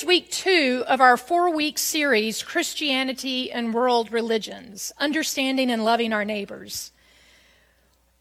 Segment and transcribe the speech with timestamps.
[0.00, 6.14] is week two of our four week series, Christianity and World Religions Understanding and Loving
[6.14, 6.92] Our Neighbors.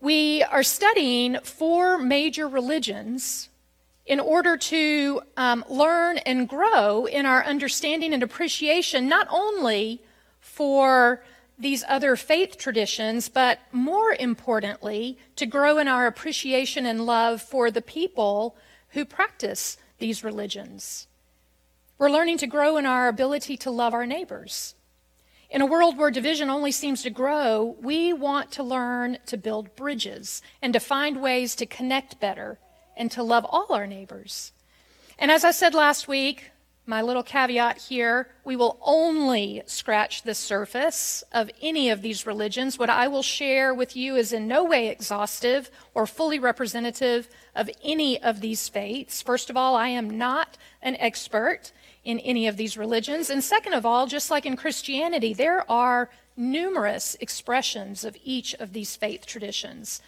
[0.02, 3.48] We are studying four major religions
[4.06, 10.02] in order to um, learn and grow in our understanding and appreciation, not only
[10.42, 11.24] for
[11.58, 17.72] these other faith traditions, but more importantly, to grow in our appreciation and love for
[17.72, 18.58] the people
[18.90, 21.08] who practice these religions.
[22.00, 24.74] We're learning to grow in our ability to love our neighbors.
[25.50, 29.76] In a world where division only seems to grow, we want to learn to build
[29.76, 32.58] bridges and to find ways to connect better
[32.96, 34.54] and to love all our neighbors.
[35.18, 36.52] And as I said last week,
[36.86, 42.80] my little caveat here we will only scratch the surface of any of these religions.
[42.80, 47.70] What I will share with you is in no way exhaustive or fully representative of
[47.84, 49.22] any of these faiths.
[49.22, 53.30] First of all, I am not an expert in any of these religions.
[53.30, 58.74] And second of all, just like in Christianity, there are numerous expressions of each of
[58.74, 60.02] these faith traditions.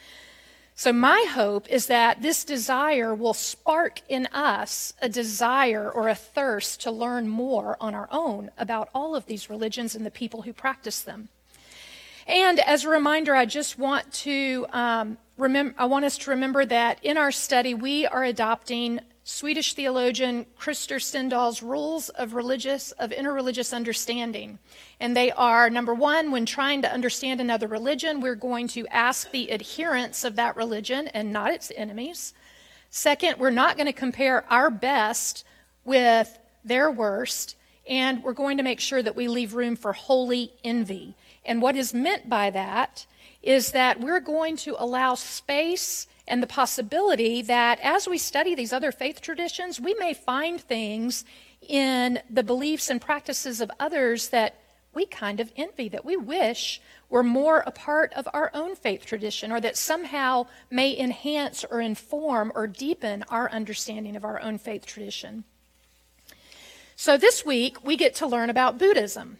[0.74, 6.16] So, my hope is that this desire will spark in us a desire or a
[6.16, 10.44] thirst to learn more on our own about all of these religions and the people
[10.44, 11.30] who practice them.
[12.26, 16.66] And as a reminder, I just want to um, remember, I want us to remember
[16.66, 23.12] that in our study, we are adopting Swedish theologian Krister Stendahl's rules of religious of
[23.12, 24.58] interreligious understanding.
[25.00, 29.30] And they are number 1 when trying to understand another religion we're going to ask
[29.30, 32.34] the adherents of that religion and not its enemies.
[32.90, 35.46] Second, we're not going to compare our best
[35.86, 37.56] with their worst
[37.88, 41.16] and we're going to make sure that we leave room for holy envy.
[41.46, 43.06] And what is meant by that
[43.44, 48.74] is that we're going to allow space and the possibility that as we study these
[48.74, 51.26] other faith traditions, we may find things
[51.68, 54.56] in the beliefs and practices of others that
[54.94, 59.06] we kind of envy, that we wish were more a part of our own faith
[59.06, 64.58] tradition, or that somehow may enhance or inform or deepen our understanding of our own
[64.58, 65.44] faith tradition.
[66.96, 69.38] So this week, we get to learn about Buddhism.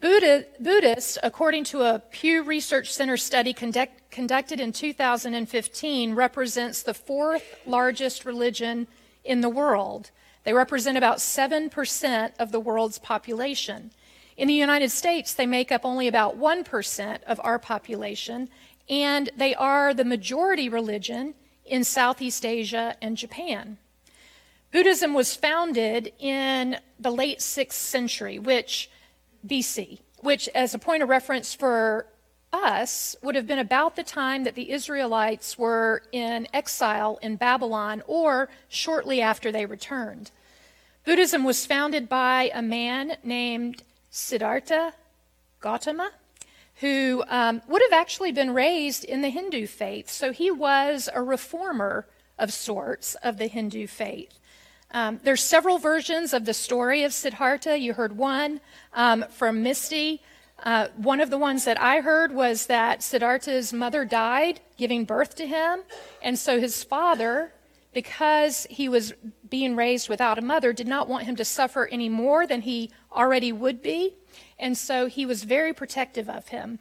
[0.00, 7.56] Buddhists, according to a Pew Research Center study conduct, conducted in 2015, represents the fourth
[7.66, 8.86] largest religion
[9.24, 10.10] in the world.
[10.44, 13.92] They represent about 7% of the world's population.
[14.36, 18.50] In the United States, they make up only about 1% of our population,
[18.88, 21.34] and they are the majority religion
[21.64, 23.78] in Southeast Asia and Japan.
[24.70, 28.90] Buddhism was founded in the late 6th century, which
[29.46, 32.06] BC, which, as a point of reference for
[32.52, 38.02] us, would have been about the time that the Israelites were in exile in Babylon
[38.06, 40.30] or shortly after they returned.
[41.04, 44.94] Buddhism was founded by a man named Siddhartha
[45.60, 46.12] Gautama,
[46.76, 50.08] who um, would have actually been raised in the Hindu faith.
[50.10, 52.06] So he was a reformer
[52.38, 54.38] of sorts of the Hindu faith.
[54.94, 57.76] Um, there's several versions of the story of Siddhartha.
[57.76, 58.60] You heard one
[58.92, 60.22] um, from Misty.
[60.62, 65.34] Uh, one of the ones that I heard was that Siddhartha's mother died giving birth
[65.34, 65.80] to him,
[66.22, 67.52] and so his father,
[67.92, 69.14] because he was
[69.50, 72.92] being raised without a mother, did not want him to suffer any more than he
[73.12, 74.14] already would be,
[74.60, 76.78] and so he was very protective of him.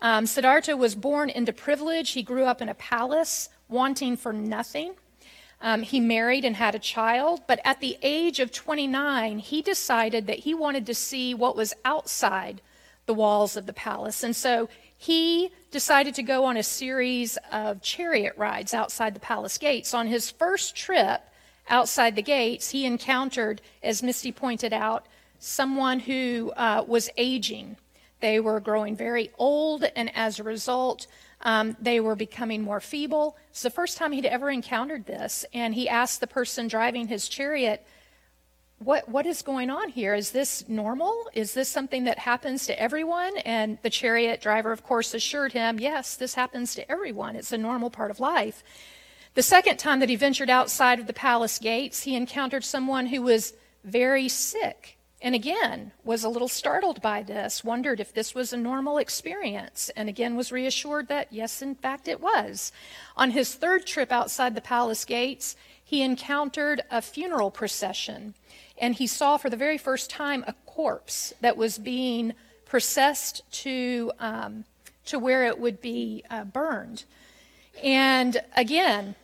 [0.00, 2.10] Um, Siddhartha was born into privilege.
[2.10, 4.94] He grew up in a palace, wanting for nothing.
[5.62, 10.26] Um, he married and had a child, but at the age of 29, he decided
[10.26, 12.60] that he wanted to see what was outside
[13.06, 14.24] the walls of the palace.
[14.24, 19.56] And so he decided to go on a series of chariot rides outside the palace
[19.56, 19.94] gates.
[19.94, 21.22] On his first trip
[21.68, 25.06] outside the gates, he encountered, as Misty pointed out,
[25.38, 27.76] someone who uh, was aging.
[28.20, 31.06] They were growing very old, and as a result,
[31.42, 33.36] um, they were becoming more feeble.
[33.50, 35.44] It's the first time he'd ever encountered this.
[35.52, 37.84] And he asked the person driving his chariot,
[38.78, 40.14] what, what is going on here?
[40.14, 41.28] Is this normal?
[41.34, 43.36] Is this something that happens to everyone?
[43.38, 47.36] And the chariot driver, of course, assured him, yes, this happens to everyone.
[47.36, 48.62] It's a normal part of life.
[49.34, 53.22] The second time that he ventured outside of the palace gates, he encountered someone who
[53.22, 53.54] was
[53.84, 58.56] very sick and again was a little startled by this, wondered if this was a
[58.56, 62.72] normal experience, and again was reassured that yes, in fact, it was.
[63.16, 68.34] On his third trip outside the palace gates, he encountered a funeral procession,
[68.76, 72.34] and he saw for the very first time a corpse that was being
[72.64, 74.64] processed to, um,
[75.04, 77.04] to where it would be uh, burned.
[77.82, 79.14] And again,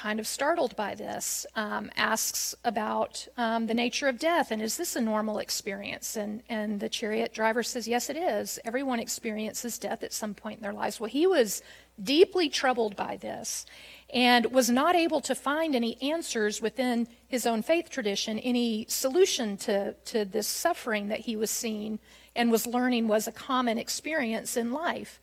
[0.00, 4.78] kind of startled by this, um, asks about um, the nature of death and is
[4.78, 6.16] this a normal experience?
[6.16, 8.58] And, and the chariot driver says, Yes, it is.
[8.64, 10.98] Everyone experiences death at some point in their lives.
[10.98, 11.62] Well, he was
[12.02, 13.66] deeply troubled by this
[14.08, 19.58] and was not able to find any answers within his own faith tradition, any solution
[19.58, 21.98] to, to this suffering that he was seeing
[22.34, 25.20] and was learning was a common experience in life.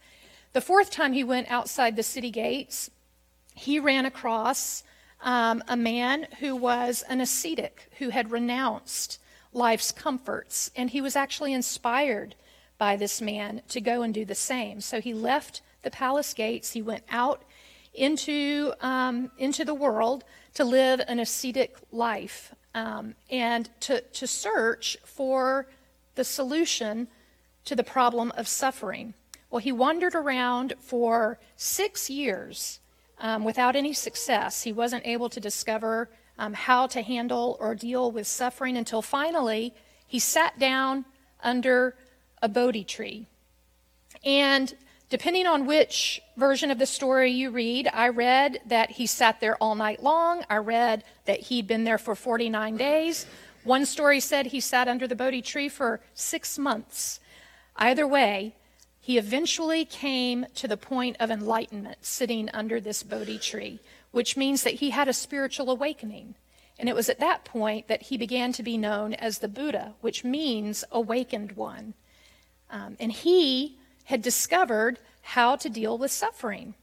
[0.54, 2.92] The fourth time he went outside the city gates,
[3.58, 4.84] he ran across
[5.22, 9.20] um, a man who was an ascetic who had renounced
[9.52, 12.36] life's comforts, and he was actually inspired
[12.78, 14.80] by this man to go and do the same.
[14.80, 17.44] So he left the palace gates, he went out
[17.94, 24.98] into, um, into the world to live an ascetic life um, and to, to search
[25.04, 25.68] for
[26.14, 27.08] the solution
[27.66, 29.16] to the problem of suffering.
[29.50, 32.80] Well, he wandered around for six years
[33.20, 34.64] um, without any success.
[34.64, 39.74] He wasn't able to discover um, how to handle or deal with suffering until finally
[40.06, 41.06] he sat down
[41.44, 41.96] under
[42.42, 43.28] a Bodhi tree.
[44.24, 44.74] And
[45.10, 49.56] depending on which version of the story you read, I read that he sat there
[49.58, 50.44] all night long.
[50.50, 53.26] I read that he'd been there for 49 days.
[53.64, 57.20] One story said he sat under the Bodhi tree for six months.
[57.76, 58.56] Either way,
[59.08, 63.80] he eventually came to the point of enlightenment sitting under this Bodhi tree,
[64.12, 66.36] which means that he had a spiritual awakening.
[66.78, 69.94] And it was at that point that he began to be known as the Buddha,
[70.02, 71.94] which means awakened one.
[72.70, 76.74] Um, and he had discovered how to deal with suffering.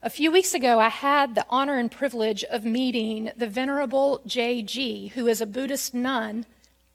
[0.00, 5.08] A few weeks ago, I had the honor and privilege of meeting the Venerable J.G.,
[5.16, 6.46] who is a Buddhist nun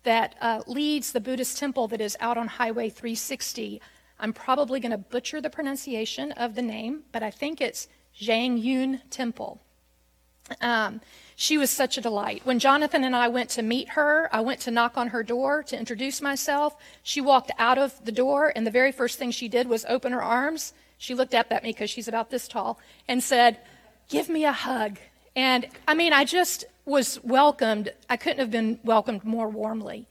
[0.09, 3.79] that uh, leads the Buddhist temple that is out on Highway 360.
[4.19, 7.87] I'm probably going to butcher the pronunciation of the name, but I think it's
[8.19, 9.61] Zhang Yun Temple.
[10.61, 11.01] Um,
[11.35, 12.41] she was such a delight.
[12.43, 15.61] When Jonathan and I went to meet her, I went to knock on her door
[15.61, 16.75] to introduce myself.
[17.03, 20.11] She walked out of the door, and the very first thing she did was open
[20.11, 20.73] her arms.
[20.97, 23.59] She looked up at me because she's about this tall and said,
[24.07, 24.97] Give me a hug.
[25.35, 27.93] And I mean, I just was welcomed.
[28.09, 30.07] I couldn't have been welcomed more warmly.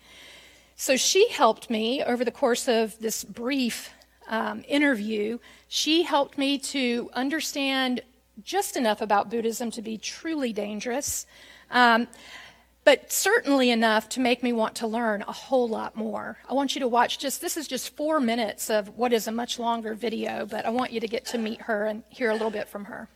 [0.76, 3.90] So she helped me over the course of this brief
[4.28, 5.38] um, interview.
[5.66, 8.02] She helped me to understand
[8.44, 11.26] just enough about Buddhism to be truly dangerous,
[11.72, 12.06] um,
[12.84, 16.38] but certainly enough to make me want to learn a whole lot more.
[16.48, 19.32] I want you to watch just this is just four minutes of what is a
[19.32, 22.34] much longer video, but I want you to get to meet her and hear a
[22.34, 23.08] little bit from her.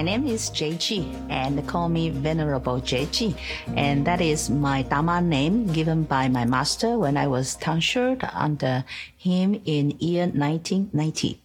[0.00, 3.36] My name is JG and call me Venerable JG.
[3.76, 8.86] And that is my Dharma name given by my master when I was tonsured under
[9.18, 11.42] him in year 1990.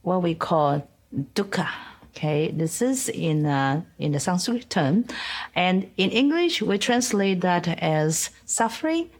[0.00, 0.88] What we call
[1.34, 1.68] dukkha.
[2.16, 5.04] Okay, this is in uh, in the Sanskrit term,
[5.54, 9.10] and in English we translate that as suffering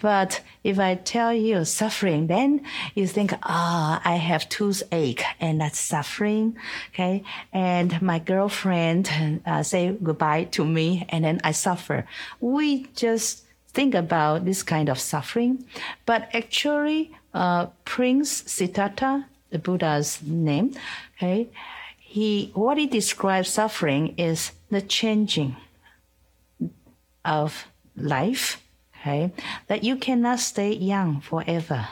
[0.00, 2.62] but if I tell you suffering, then
[2.94, 6.56] you think, ah, oh, I have toothache and that's suffering.
[6.94, 7.24] Okay.
[7.52, 12.06] And my girlfriend uh, say goodbye to me and then I suffer.
[12.40, 15.64] We just think about this kind of suffering.
[16.06, 20.74] But actually, uh, Prince Siddhartha, the Buddha's name,
[21.16, 21.48] okay,
[21.98, 25.56] he, what he describes suffering is the changing
[27.24, 28.62] of life
[29.00, 29.32] okay?
[29.66, 31.88] That you cannot stay young forever.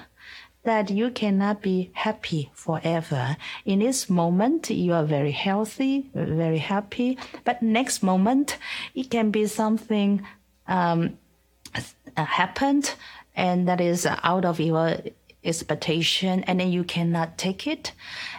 [0.65, 3.37] That you cannot be happy forever.
[3.65, 7.19] In this moment, you are very healthy, very happy.
[7.45, 8.59] But next moment,
[8.95, 10.27] it can be something
[10.67, 11.19] um,
[12.17, 12.95] happened,
[13.37, 14.97] and that is out of your
[15.45, 17.93] expectation, and then you cannot take it.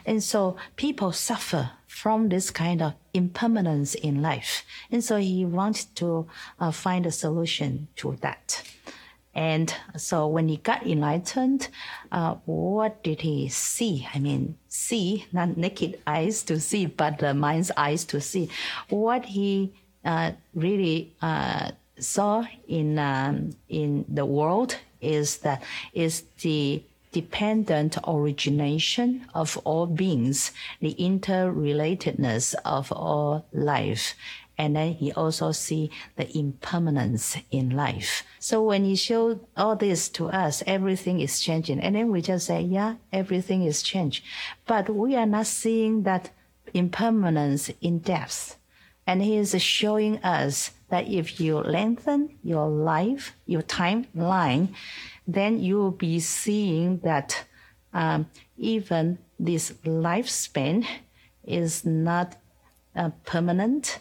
[0.06, 1.72] And so people suffer
[2.02, 4.64] from this kind of impermanence in life.
[4.92, 6.28] And so he wants to
[6.60, 8.62] uh, find a solution to that.
[9.34, 11.70] And so when he got enlightened,
[12.12, 14.08] uh, what did he see?
[14.14, 18.50] I mean, see, not naked eyes to see, but the mind's eyes to see.
[18.90, 19.74] What he
[20.06, 25.64] uh, really uh, saw in um, in the world is that
[25.94, 26.84] is the
[27.22, 34.14] dependent origination of all beings, the interrelatedness of all life.
[34.60, 38.24] And then he also see the impermanence in life.
[38.40, 41.80] So when he showed all this to us, everything is changing.
[41.80, 44.24] And then we just say, yeah, everything is changed.
[44.66, 46.30] But we are not seeing that
[46.74, 48.58] impermanence in depth.
[49.08, 54.70] And he is showing us that if you lengthen your life, your timeline,
[55.28, 57.44] then you will be seeing that
[57.94, 60.86] um, even this lifespan
[61.44, 62.38] is not
[62.96, 64.00] uh, permanent.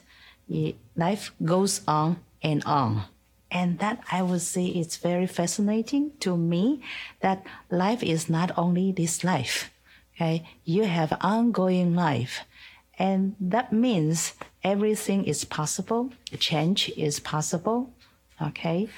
[0.96, 3.02] Life goes on and on.
[3.50, 6.82] And that I would say it's very fascinating to me
[7.20, 9.70] that life is not only this life.
[10.14, 12.40] Okay, you have ongoing life,
[12.98, 14.32] and that means
[14.64, 16.10] everything is possible.
[16.38, 17.92] Change is possible.
[18.40, 18.88] Okay,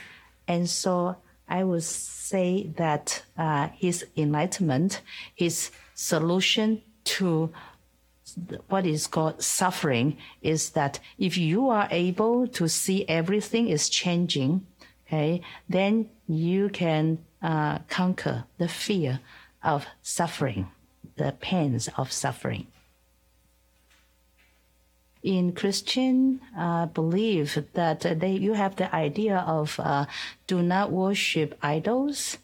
[0.47, 1.16] and so
[1.49, 5.02] I would say that uh, his enlightenment,
[5.35, 7.50] his solution to
[8.69, 14.67] what is called suffering is that if you are able to see everything is changing,
[15.07, 19.21] okay, then you can uh, conquer the fear
[19.62, 20.69] of suffering,
[21.17, 22.67] the pains of suffering.
[25.37, 30.06] In Christian uh, belief that they, you have the idea of uh,
[30.47, 32.38] do not worship idols.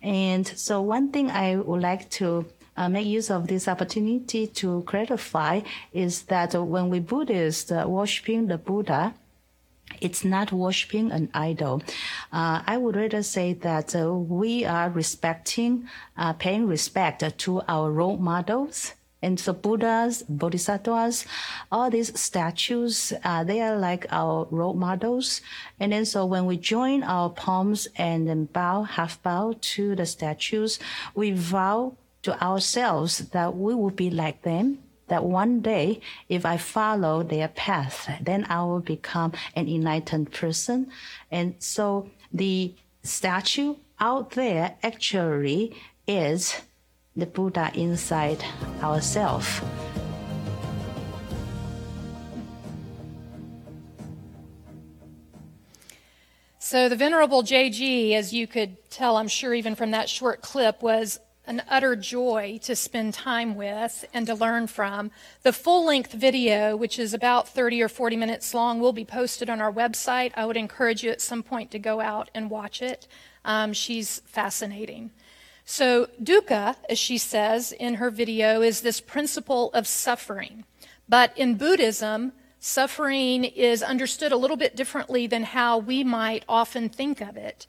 [0.00, 4.82] And so one thing I would like to uh, make use of this opportunity to
[4.86, 5.60] clarify
[5.92, 9.12] is that when we Buddhists uh, worshiping the Buddha,
[10.00, 11.82] it's not worshiping an idol.
[12.32, 15.86] Uh, I would rather say that uh, we are respecting,
[16.16, 18.94] uh, paying respect to our role models.
[19.22, 21.26] And so Buddhas, Bodhisattvas,
[21.70, 25.40] all these statues, uh, they are like our role models.
[25.78, 30.06] And then so when we join our palms and then bow, half bow to the
[30.06, 30.80] statues,
[31.14, 36.56] we vow to ourselves that we will be like them, that one day, if I
[36.56, 40.90] follow their path, then I will become an enlightened person.
[41.30, 45.76] And so the statue out there actually
[46.06, 46.62] is
[47.16, 48.44] the Buddha inside
[48.82, 49.60] ourselves.
[56.58, 60.82] So, the Venerable JG, as you could tell, I'm sure even from that short clip,
[60.82, 65.10] was an utter joy to spend time with and to learn from.
[65.42, 69.50] The full length video, which is about 30 or 40 minutes long, will be posted
[69.50, 70.32] on our website.
[70.34, 73.06] I would encourage you at some point to go out and watch it.
[73.44, 75.10] Um, she's fascinating.
[75.64, 80.64] So, dukkha, as she says in her video, is this principle of suffering.
[81.08, 86.88] But in Buddhism, suffering is understood a little bit differently than how we might often
[86.88, 87.66] think of it.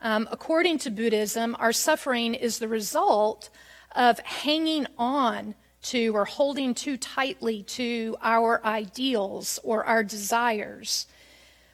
[0.00, 3.48] Um, according to Buddhism, our suffering is the result
[3.94, 11.06] of hanging on to or holding too tightly to our ideals or our desires.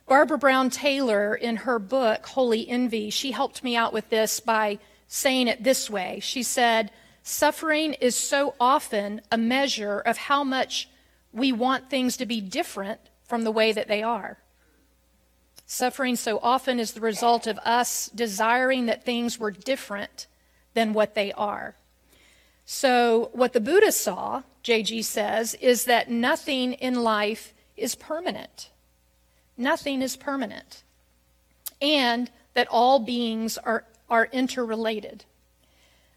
[0.06, 4.78] Barbara Brown Taylor, in her book, Holy Envy, she helped me out with this by
[5.12, 6.18] saying it this way.
[6.22, 6.90] She said,
[7.22, 10.88] Suffering is so often a measure of how much
[11.34, 14.38] we want things to be different from the way that they are.
[15.66, 20.28] Suffering so often is the result of us desiring that things were different
[20.72, 21.76] than what they are.
[22.64, 28.70] So, what the Buddha saw, JG says, is that nothing in life is permanent.
[29.58, 30.82] Nothing is permanent.
[31.82, 35.24] And that all beings are, are interrelated.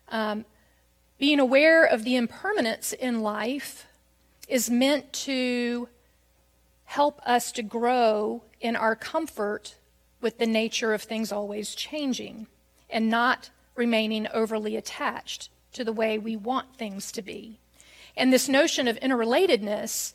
[0.10, 0.44] Um,
[1.18, 3.88] being aware of the impermanence in life
[4.50, 5.88] is meant to
[6.84, 9.75] help us to grow in our comfort
[10.20, 12.48] with the nature of things always changing
[12.90, 17.60] and not remaining overly attached to the way we want things to be.
[18.18, 20.14] And this notion of interrelatedness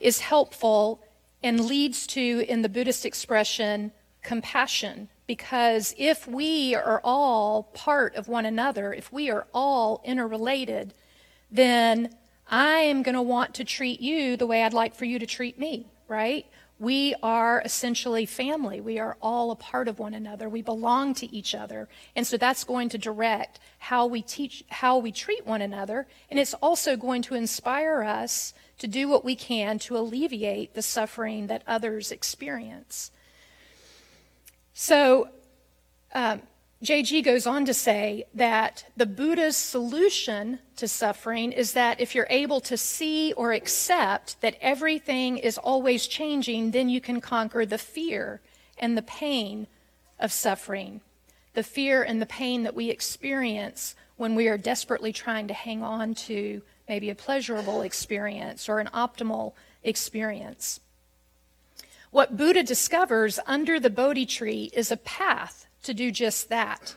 [0.00, 1.00] is helpful
[1.44, 5.08] and leads to, in the Buddhist expression, compassion.
[5.30, 10.92] Because if we are all part of one another, if we are all interrelated,
[11.52, 12.16] then
[12.48, 15.26] I am going to want to treat you the way I'd like for you to
[15.26, 16.46] treat me, right?
[16.80, 18.80] We are essentially family.
[18.80, 20.48] We are all a part of one another.
[20.48, 21.88] We belong to each other.
[22.16, 26.08] And so that's going to direct how we teach, how we treat one another.
[26.28, 30.82] And it's also going to inspire us to do what we can to alleviate the
[30.82, 33.12] suffering that others experience.
[34.72, 35.28] So,
[36.14, 36.42] um,
[36.82, 42.26] JG goes on to say that the Buddha's solution to suffering is that if you're
[42.30, 47.76] able to see or accept that everything is always changing, then you can conquer the
[47.76, 48.40] fear
[48.78, 49.66] and the pain
[50.18, 51.02] of suffering.
[51.52, 55.82] The fear and the pain that we experience when we are desperately trying to hang
[55.82, 60.80] on to maybe a pleasurable experience or an optimal experience.
[62.10, 66.94] What Buddha discovers under the Bodhi tree is a path to do just that.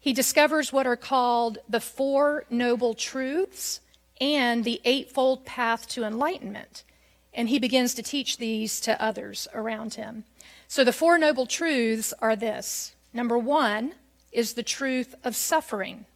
[0.00, 3.80] He discovers what are called the Four Noble Truths
[4.20, 6.84] and the Eightfold Path to Enlightenment.
[7.32, 10.24] And he begins to teach these to others around him.
[10.66, 13.94] So the Four Noble Truths are this number one
[14.32, 16.06] is the truth of suffering.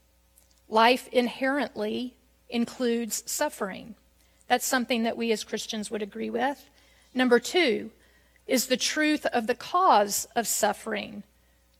[0.69, 2.15] life inherently
[2.49, 3.95] includes suffering.
[4.49, 6.69] That's something that we as Christians would agree with.
[7.15, 7.91] Number two
[8.47, 11.23] is the truth of the cause of suffering.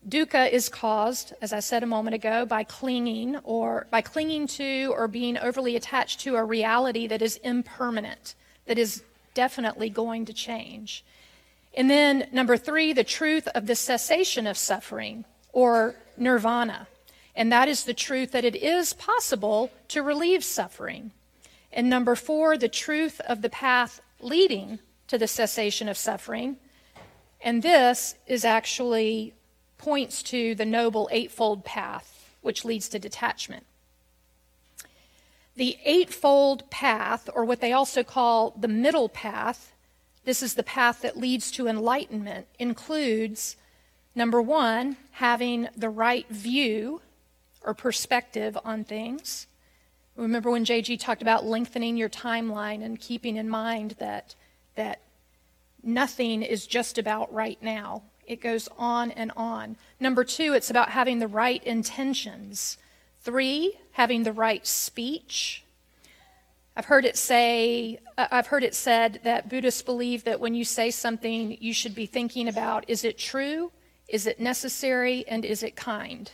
[0.07, 4.93] Dukkha is caused, as I said a moment ago, by clinging or by clinging to
[4.95, 9.03] or being overly attached to a reality that is impermanent, that is
[9.33, 11.03] definitely going to change.
[11.75, 16.87] And then number three, the truth of the cessation of suffering or nirvana.
[17.35, 21.11] And that is the truth that it is possible to relieve suffering.
[21.73, 26.57] And number four, the truth of the path leading to the cessation of suffering.
[27.41, 29.33] And this is actually
[29.77, 33.65] points to the Noble Eightfold Path, which leads to detachment.
[35.55, 39.73] The Eightfold Path, or what they also call the Middle Path,
[40.25, 43.55] this is the path that leads to enlightenment, includes
[44.15, 47.01] number one, having the right view
[47.63, 49.47] or perspective on things.
[50.15, 54.33] Remember when JG talked about lengthening your timeline and keeping in mind that,
[54.75, 55.01] that
[55.83, 58.03] nothing is just about right now.
[58.25, 59.77] It goes on and on.
[59.99, 62.77] Number two, it's about having the right intentions.
[63.21, 65.63] Three, having the right speech.
[66.75, 70.91] I've heard it say, I've heard it said that Buddhists believe that when you say
[70.91, 73.71] something, you should be thinking about is it true,
[74.09, 76.29] is it necessary, and is it kind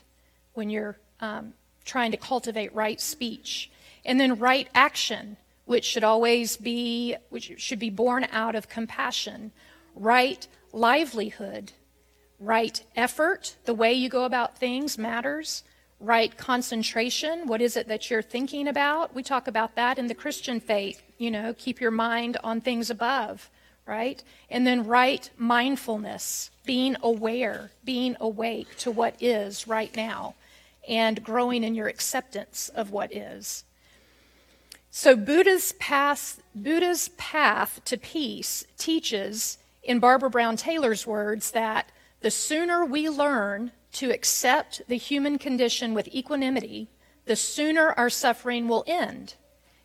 [0.53, 1.53] when you're um,
[1.85, 3.69] trying to cultivate right speech.
[4.03, 5.37] And then right action,
[5.71, 9.53] which should always be, which should be born out of compassion.
[9.95, 11.71] Right livelihood,
[12.41, 15.63] right effort, the way you go about things matters.
[15.97, 19.15] Right concentration, what is it that you're thinking about?
[19.15, 22.89] We talk about that in the Christian faith, you know, keep your mind on things
[22.89, 23.49] above,
[23.85, 24.21] right?
[24.49, 30.35] And then right mindfulness, being aware, being awake to what is right now,
[30.85, 33.63] and growing in your acceptance of what is.
[34.93, 41.89] So Buddha's path, Buddha's path to peace teaches, in Barbara Brown Taylor's words, that
[42.19, 46.89] the sooner we learn to accept the human condition with equanimity,
[47.25, 49.35] the sooner our suffering will end.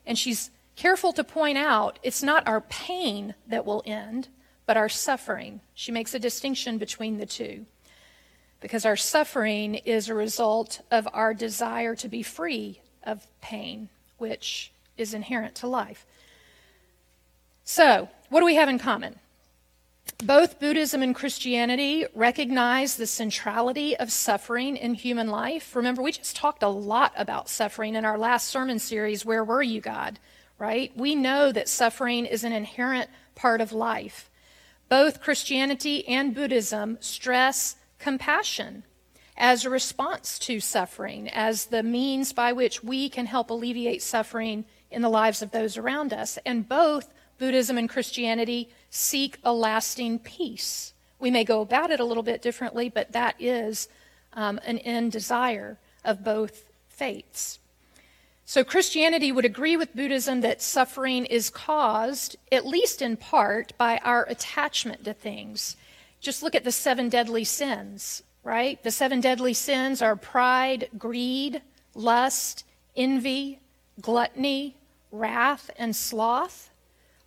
[0.04, 4.26] And she's careful to point out it's not our pain that will end,
[4.66, 5.60] but our suffering.
[5.72, 7.66] She makes a distinction between the two.
[8.60, 14.72] Because our suffering is a result of our desire to be free of pain, which
[14.96, 16.06] is inherent to life.
[17.64, 19.18] So, what do we have in common?
[20.24, 25.76] Both Buddhism and Christianity recognize the centrality of suffering in human life.
[25.76, 29.62] Remember, we just talked a lot about suffering in our last sermon series, Where Were
[29.62, 30.18] You, God?
[30.58, 30.90] Right?
[30.96, 34.30] We know that suffering is an inherent part of life.
[34.88, 38.84] Both Christianity and Buddhism stress compassion
[39.36, 44.64] as a response to suffering, as the means by which we can help alleviate suffering
[44.96, 46.38] in the lives of those around us.
[46.46, 50.94] And both Buddhism and Christianity seek a lasting peace.
[51.18, 53.88] We may go about it a little bit differently, but that is
[54.32, 57.58] um, an end desire of both faiths.
[58.48, 63.98] So, Christianity would agree with Buddhism that suffering is caused, at least in part, by
[63.98, 65.76] our attachment to things.
[66.20, 68.82] Just look at the seven deadly sins, right?
[68.82, 71.60] The seven deadly sins are pride, greed,
[71.94, 73.58] lust, envy,
[74.00, 74.76] gluttony,
[75.18, 76.70] wrath, and sloth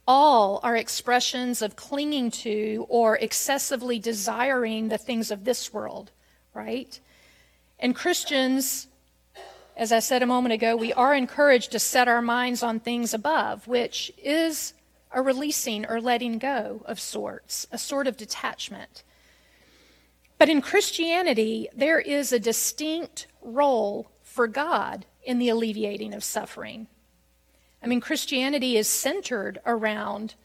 [0.08, 6.10] all are expressions of clinging to or excessively desiring the things of this world,
[6.54, 7.00] right?
[7.78, 8.88] And Christians,
[9.78, 13.14] as I said a moment ago, we are encouraged to set our minds on things
[13.14, 14.74] above, which is
[15.12, 19.04] a releasing or letting go of sorts, a sort of detachment.
[20.40, 26.88] But in Christianity, there is a distinct role for God in the alleviating of suffering.
[27.82, 30.36] I mean, Christianity is centered around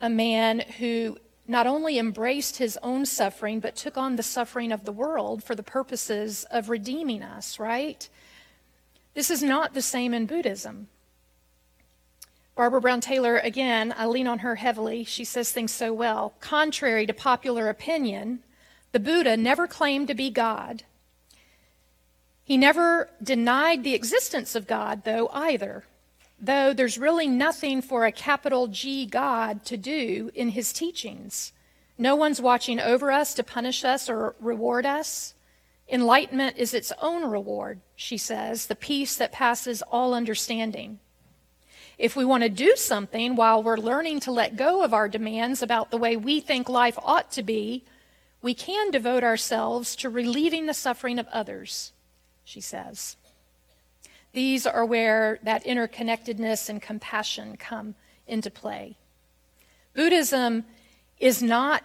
[0.00, 4.84] a man who not only embraced his own suffering, but took on the suffering of
[4.84, 8.08] the world for the purposes of redeeming us, right?
[9.14, 10.88] This is not the same in Buddhism.
[12.54, 15.02] Barbara Brown Taylor, again, I lean on her heavily.
[15.02, 16.34] She says things so well.
[16.40, 18.40] Contrary to popular opinion,
[18.92, 20.84] the Buddha never claimed to be God.
[22.44, 25.84] He never denied the existence of God, though, either
[26.40, 31.52] though there's really nothing for a capital G God to do in his teachings.
[31.98, 35.34] No one's watching over us to punish us or reward us.
[35.88, 41.00] Enlightenment is its own reward, she says, the peace that passes all understanding.
[41.98, 45.60] If we want to do something while we're learning to let go of our demands
[45.62, 47.84] about the way we think life ought to be,
[48.40, 51.92] we can devote ourselves to relieving the suffering of others,
[52.44, 53.16] she says.
[54.32, 57.94] These are where that interconnectedness and compassion come
[58.26, 58.96] into play.
[59.94, 60.64] Buddhism
[61.18, 61.84] is not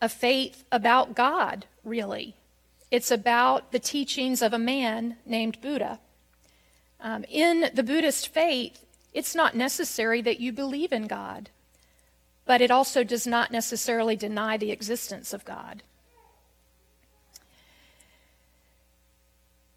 [0.00, 2.36] a faith about God, really.
[2.90, 6.00] It's about the teachings of a man named Buddha.
[7.00, 11.50] Um, in the Buddhist faith, it's not necessary that you believe in God,
[12.44, 15.82] but it also does not necessarily deny the existence of God.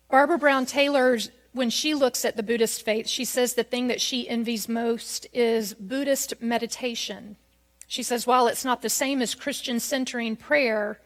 [0.10, 1.20] Barbara Brown Taylor,
[1.52, 5.28] when she looks at the Buddhist faith, she says the thing that she envies most
[5.34, 7.38] is Buddhist meditation.
[7.88, 11.00] She says, while it's not the same as Christian centering prayer,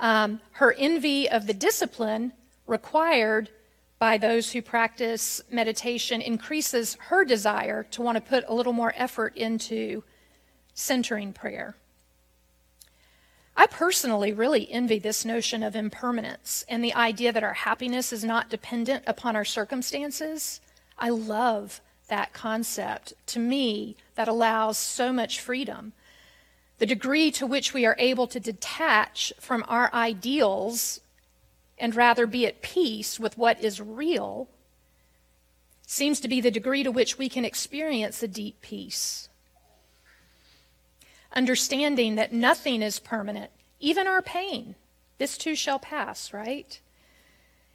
[0.00, 2.32] um, her envy of the discipline
[2.66, 3.50] required
[3.98, 8.92] by those who practice meditation increases her desire to want to put a little more
[8.96, 10.02] effort into
[10.74, 11.76] centering prayer.
[13.76, 18.48] Personally really envy this notion of impermanence and the idea that our happiness is not
[18.48, 20.62] dependent upon our circumstances.
[20.98, 23.12] I love that concept.
[23.26, 25.92] To me, that allows so much freedom.
[26.78, 31.02] The degree to which we are able to detach from our ideals
[31.76, 34.48] and rather be at peace with what is real
[35.86, 39.28] seems to be the degree to which we can experience a deep peace
[41.36, 44.74] understanding that nothing is permanent, even our pain.
[45.18, 46.80] This too shall pass, right?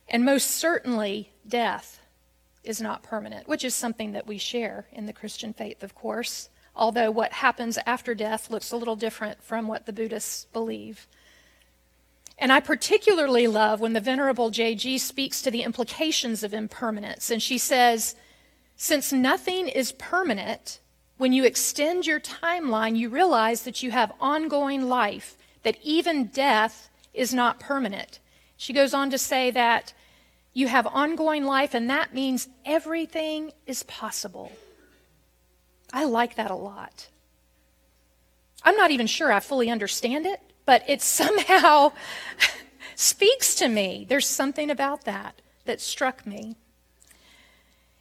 [0.07, 1.99] And most certainly, death
[2.63, 6.49] is not permanent, which is something that we share in the Christian faith, of course,
[6.75, 11.07] although what happens after death looks a little different from what the Buddhists believe.
[12.37, 14.97] And I particularly love when the Venerable J.G.
[14.97, 17.29] speaks to the implications of impermanence.
[17.29, 18.15] And she says,
[18.75, 20.79] Since nothing is permanent,
[21.17, 26.89] when you extend your timeline, you realize that you have ongoing life, that even death
[27.13, 28.19] is not permanent.
[28.57, 29.93] She goes on to say that
[30.53, 34.51] you have ongoing life, and that means everything is possible.
[35.93, 37.07] I like that a lot.
[38.63, 41.93] I'm not even sure I fully understand it, but it somehow
[42.95, 44.05] speaks to me.
[44.07, 46.55] There's something about that that struck me.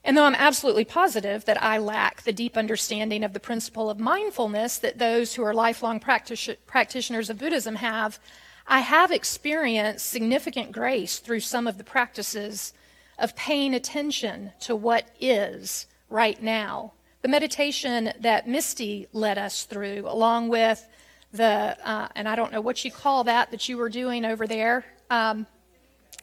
[0.03, 4.01] And though I'm absolutely positive that I lack the deep understanding of the principle of
[4.01, 8.19] mindfulness that those who are lifelong practitioners of Buddhism have,
[8.67, 12.73] I have experienced significant grace through some of the practices
[13.19, 16.93] of paying attention to what is right now.
[17.23, 20.89] The meditation that Misty led us through, along with
[21.33, 24.47] the, uh, and I don't know what you call that that you were doing over
[24.47, 25.47] there, um,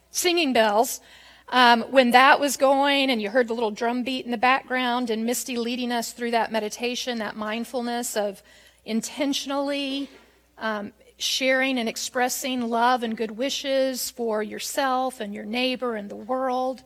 [0.09, 0.99] singing bells.
[1.49, 5.09] Um, when that was going and you heard the little drum beat in the background
[5.09, 8.43] and Misty leading us through that meditation, that mindfulness of
[8.83, 10.09] intentionally
[10.57, 16.15] um, sharing and expressing love and good wishes for yourself and your neighbor and the
[16.15, 16.83] world.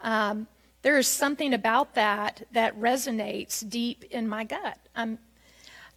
[0.00, 0.46] Um,
[0.82, 4.78] there is something about that that resonates deep in my gut.
[4.94, 5.18] I'm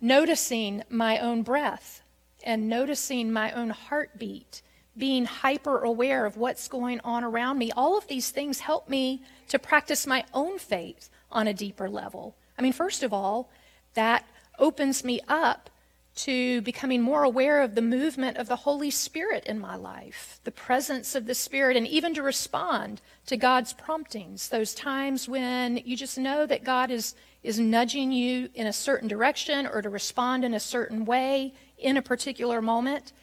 [0.01, 2.01] noticing my own breath
[2.43, 4.61] and noticing my own heartbeat
[4.97, 7.71] being hyper aware of what's going on around me.
[7.71, 12.35] All of these things help me to practice my own faith on a deeper level.
[12.57, 13.49] I mean, first of all,
[13.93, 14.25] that
[14.59, 15.69] opens me up
[16.17, 20.51] to becoming more aware of the movement of the Holy Spirit in my life, the
[20.51, 24.49] presence of the Spirit, and even to respond to God's promptings.
[24.49, 29.07] Those times when you just know that God is, is nudging you in a certain
[29.07, 33.13] direction or to respond in a certain way in a particular moment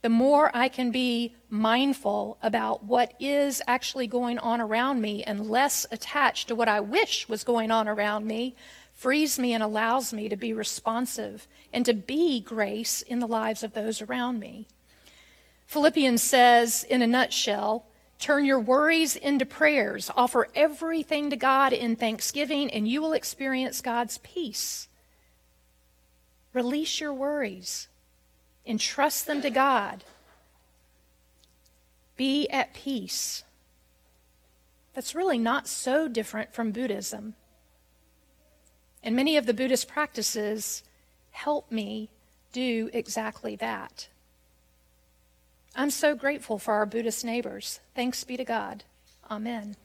[0.00, 5.50] the more I can be mindful about what is actually going on around me and
[5.50, 8.54] less attached to what I wish was going on around me,
[8.92, 13.62] frees me and allows me to be responsive and to be grace in the lives
[13.62, 14.66] of those around me.
[15.66, 17.86] Philippians says, in a nutshell,
[18.18, 23.80] turn your worries into prayers, offer everything to God in thanksgiving, and you will experience
[23.80, 24.88] God's peace.
[26.54, 27.88] Release your worries
[28.68, 30.04] entrust them to God.
[32.16, 33.42] Be at peace.
[34.94, 37.34] That's really not so different from Buddhism.
[39.02, 40.82] And many of the Buddhist practices
[41.30, 42.10] help me
[42.52, 44.08] do exactly that.
[45.74, 47.80] I'm so grateful for our Buddhist neighbors.
[47.94, 48.84] Thanks be to God.
[49.30, 49.76] Amen.